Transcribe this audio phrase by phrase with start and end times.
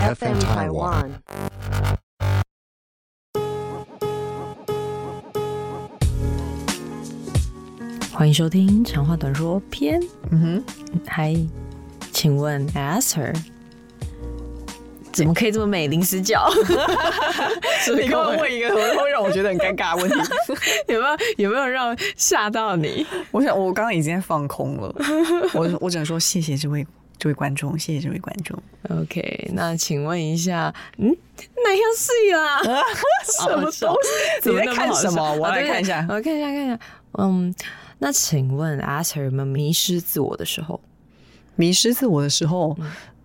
[0.00, 1.10] FM Taiwan。
[8.10, 10.00] 欢迎收听长话短说篇。
[10.30, 10.64] 嗯哼，
[11.06, 11.36] 嗨，
[12.12, 13.34] 请问 Aster
[15.12, 15.86] 怎么可以这么美？
[15.86, 16.48] 临时叫，
[17.94, 20.16] 你刚刚问一个 会让我觉得很尴尬的问题，
[20.88, 23.06] 有没有有没有让吓到你？
[23.30, 24.94] 我想我刚刚已经在放空了，
[25.52, 26.86] 我我只能说谢谢这位
[27.20, 28.58] 这位观众，谢谢这位观众。
[28.88, 31.14] OK，那请问一下，嗯，
[31.62, 32.60] 哪样睡啦？
[33.38, 33.94] 什么东
[34.42, 34.50] 西？
[34.50, 35.34] 你在看什么？
[35.34, 36.80] 我来看一下，我看一下，看一下。
[37.18, 37.54] 嗯，
[37.98, 40.80] 那请问阿 Sir 有没有迷失自我的时候？
[41.56, 42.74] 迷失自我的时候。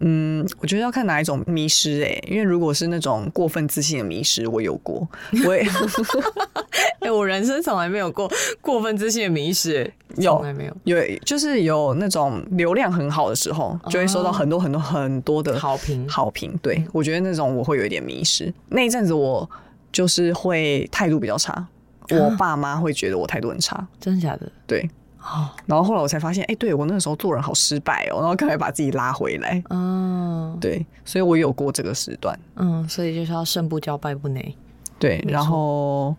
[0.00, 5.06] 嗯嗯，我觉得要看哪一种迷失哎、欸，因为如果是那种过分自信的迷失，我有过，
[5.46, 16.58] 我也，哎、欸，我人生从来没有过过分自信的迷失，从来没有，有，就是有那种流量很好的时候，就会收到很多很多很多的好评，好评。
[16.62, 19.48] 对，我觉得那种我会有一点迷失，那一阵子我
[19.92, 21.66] 就是会态度比较差，
[22.10, 24.50] 我爸妈会觉得我态度很差，真的假的？
[24.66, 24.88] 对。
[25.22, 29.62] 哦，然后后来我才发现，哎，对，我那个时候做人好失败哦，然后赶快把自己拉回来。
[29.68, 32.38] 嗯，对，所以我有过这个时段。
[32.56, 34.56] 嗯，所以就是要胜不骄，败不馁。
[34.98, 36.16] 对，然后，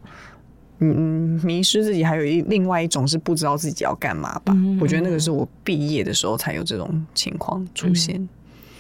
[0.80, 4.54] 嗯，迷失自己，还有一另外一种是不知道自己要干嘛吧。
[4.56, 8.16] 嗯，我觉得那个是我毕业的时候才有这种情况出现。
[8.22, 8.30] 嗯，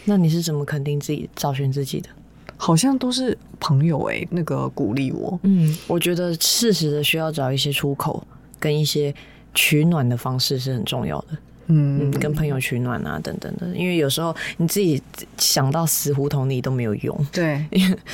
[0.05, 2.09] 那你是怎么肯定自己、找寻自己的？
[2.57, 5.39] 好像都是朋友哎，那个鼓励我。
[5.41, 8.23] 嗯，我觉得适时的需要找一些出口，
[8.59, 9.13] 跟一些。
[9.53, 11.27] 取暖的方式是很重要的，
[11.67, 15.01] 嗯，嗯，跟朋友取暖啊，等等的，因为有时候你自己
[15.37, 17.65] 想到死胡同里都没有用，对，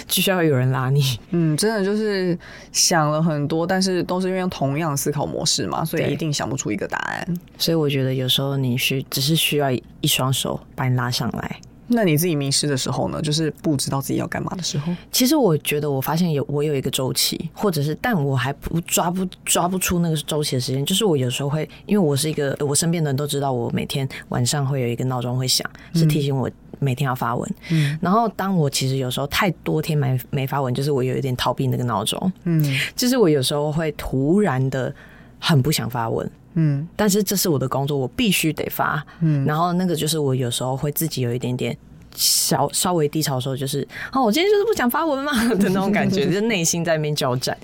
[0.08, 1.02] 就 需要有人拉你。
[1.32, 2.38] 嗯，真的就是
[2.72, 7.38] 想了很多，但是都是因为用同样思考模式嘛，所以一定想不出一个答案。
[7.58, 11.60] 所以我觉得有时候你需只是需要一双手把你拉上来。
[11.88, 13.22] 那你自己迷失的时候呢？
[13.22, 14.94] 就是不知道自己要干嘛的时候。
[15.12, 20.86] 其实我觉得，我发现有我有一个周期，或者是，但我还不抓不抓不出那个周期的时间。
[20.86, 26.50] 就是我有时候会，因为我是一个，我身边的人都知道，我每天晚上会有一个闹钟会响，是提醒我
[26.80, 27.56] 每天要发文。
[27.70, 27.98] 嗯。
[28.02, 32.32] 然后，当我其实有时候太多天没没发文，就是我有一点逃避那个闹钟。
[32.44, 32.64] 嗯。
[32.96, 34.94] 就是我有时候会突然的
[35.40, 36.30] 很不想发文。
[36.60, 39.06] 嗯，但是这是我的工作，我必须得发。
[39.22, 41.78] 嗯，然后那个就是我有时候会自己有一点点
[42.16, 47.56] 小稍微低潮的时候，就是哦，我今天就是不想发文嘛 的那种感觉， 就内心在那边交战。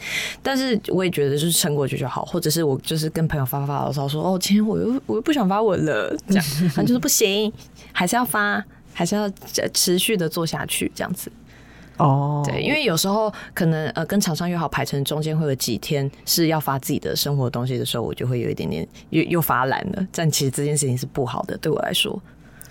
[0.44, 6.45] 但是我也觉得就是撑过去就好，或者是我就是跟朋友发发牢骚说哦，今天我又我又不想发文了，这样
[6.75, 7.51] 他就是不行，
[7.91, 8.63] 还是要发，
[8.94, 9.28] 还是要
[9.73, 11.31] 持续的做下去，这样子。
[12.03, 12.46] 哦，oh.
[12.46, 20.06] 对，因为有时候可能呃跟厂商约好排程，中间会有几天是要发自己的生活东西的时候，我就会有一点点又又发懒了。
[20.12, 22.22] 但其实这件事情是不好的，对我来说。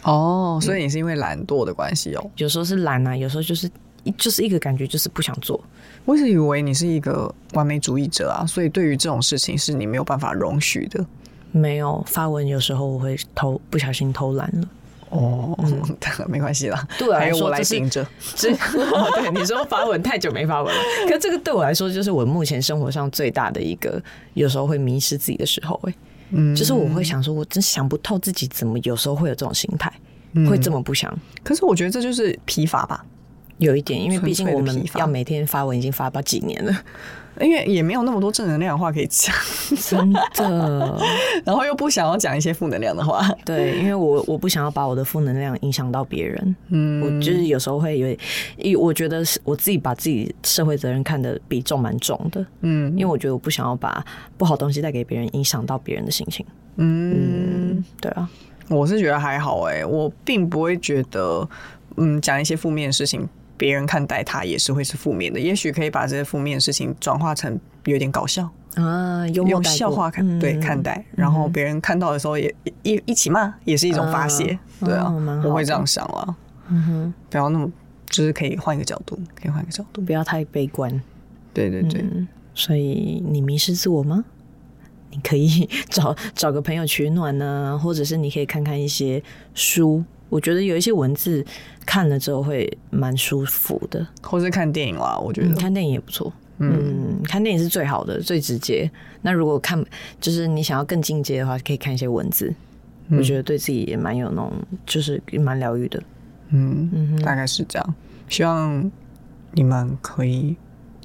[0.03, 2.31] 哦，oh, 所以你是因为懒惰的关系哦？
[2.37, 3.71] 有时候是懒啊，有时候就是
[4.19, 5.59] 就是一个感觉，就是不想做。
[6.05, 11.05] 我一直以为你是一个完美主义者啊，所以对于这种事情是你没有办法容许的。
[11.53, 14.69] 没有发文，有时候我会偷不小心偷懒了。
[15.13, 15.97] 哦，嗯，
[16.27, 16.89] 没关系啦。
[16.99, 18.07] 对我来说，还有我来顶着。
[18.35, 24.03] 这 对你说发文太久没发文了，可这个对我来说就是我目前生活上最大的一个，
[24.35, 25.79] 有时候会迷失自己的时候。
[25.85, 25.95] 哎，
[26.31, 29.93] 嗯，就是我会想说，我真想不透自己怎么有时候会有这种心态，
[30.33, 31.15] 嗯，会这么不想。
[31.45, 33.05] 可是我觉得这就是疲乏吧，
[33.59, 36.75] 有一点，因为毕竟我们要每天发文已经发不几年了。
[37.41, 39.35] 因为也没有那么多正能量的话可以讲，
[39.81, 40.99] 真的，
[41.45, 47.99] 然后又不想要讲一些负能量的话，对，因为我我不想要把我的负能量影响到别人，嗯，我就是有时候会
[48.59, 54.05] 有，我觉得是我自己把自己社会责任看得比重蛮重的，嗯，因为我觉得我不想要把
[54.37, 56.45] 不好东西带给别人，影响到别人的心情，
[56.77, 58.29] 嗯，嗯，对啊，
[58.69, 61.49] 我是觉得还好哎，我并不会觉得，
[61.97, 63.29] 嗯，讲一些负面的事情。
[63.63, 68.51] 别人看待他也是会是负面的，也许可以把这些负面的事情转化成有点搞笑。
[68.75, 72.53] 啊，用笑话看、嗯、对看待，然后别人看到的时候也
[72.83, 76.37] 一一起骂，也是一种发泄，啊对啊，哦、我会这样想了，
[76.71, 77.71] 嗯哼，不要那么，
[78.07, 80.91] 就是可以换一个角度，可以换一个角度，不要太悲观，
[81.55, 84.25] 对对对、嗯，所以你迷失自我吗？
[85.11, 89.23] 你可以 找找个朋友取暖呢、啊，或者是你可以看看一些
[89.55, 90.03] 书。
[90.33, 91.45] 我觉得有一些文字
[91.85, 96.33] 看了之后会蛮舒服的，或是看电影啦，我觉得、嗯、看电影也不错。
[96.57, 98.91] 嗯，嗯，看电影是最好的，最直接。
[99.21, 99.85] 那如果看
[100.23, 102.51] 就是你想要更进阶的话，可以看一些文字。
[103.09, 104.51] 嗯、我觉得对自己也蛮有那种，
[104.87, 106.03] 就是蛮疗愈的。
[106.49, 107.95] 嗯嗯，大概是这样。
[108.31, 108.91] 希望
[109.53, 110.57] 你们可以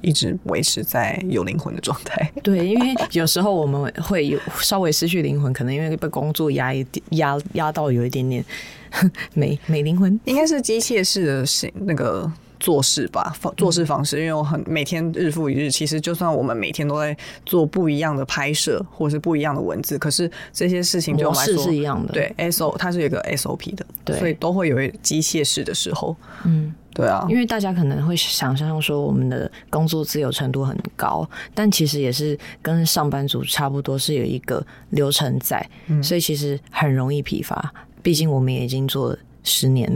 [0.02, 2.30] 一直维持在有灵魂的状态。
[2.42, 8.44] 对，因为有时候我们会有稍微失去灵魂，可能因为被工作压一点压压到有一点点
[9.34, 12.30] 没没灵魂，应该是机械式的行那个。
[12.60, 17.16] 做事吧，方做事方式，因为我很每天日复一日，其实就算我们每天都在
[17.46, 22.12] 做不一样的拍摄，或者是不一样的文字，可是这些事情对我来说是一样的。
[22.12, 26.16] 对，S O 它是有一个 S O P 的，对，所以都会有机械式的时候。
[26.46, 37.72] 嗯，对啊，因为大家可能会想象说我们的工作自由程度很高，但其实也是跟上班族差不多，是有一个流程在，嗯，所以其实很容易疲乏。
[38.02, 39.18] 毕竟我们也已经做了。
[39.44, 39.90] 十年，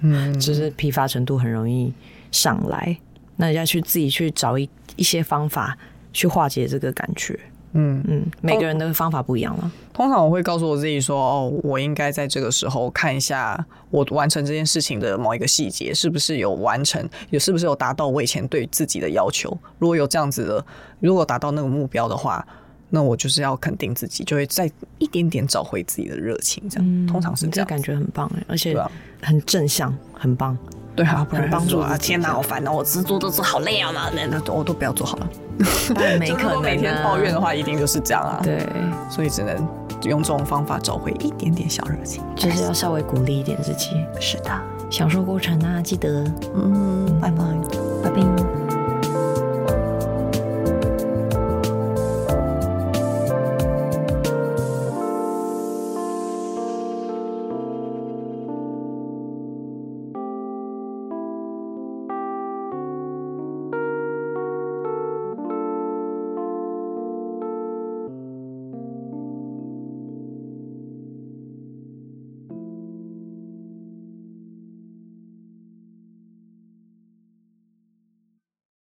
[0.00, 1.92] 嗯， 就是疲乏程度很容易
[2.32, 2.96] 上来，
[3.36, 5.78] 那要去自己去找一一些方法
[6.12, 7.38] 去化解这个感觉，
[7.74, 9.70] 嗯嗯，每个人的方法不一样了。
[9.92, 19.50] 通常我会告诉我自己说，哦，我应该在这个时候看一下我完成这件事情的某一个细节是不是有完成，有是不是有达到我以前对自己的要求。
[19.78, 20.66] 如果有这样子的，
[21.00, 22.46] 如果达到那个目标的话。
[22.90, 28.80] 那我就是要肯定自己，就会再一点点找回自己的热情，这样、嗯、通常是这样，这感觉很棒哎，而且
[29.20, 30.56] 很正向，很棒，
[30.96, 31.96] 对啊，不然帮助啊！
[31.98, 35.28] 天哪，好烦哦，我只做都做好累啊，那那我都不要做好了，
[36.20, 38.64] 没可能、啊、每天抱怨的话，一定就是这样啊，对，
[39.10, 39.56] 所以只能
[40.04, 44.50] 用这种方法找回一点点小热情，就是要稍微鼓励一点自己，是的，
[44.90, 46.24] 享受过程啊，记得，
[46.54, 47.44] 嗯，拜拜，
[48.02, 48.63] 拜拜。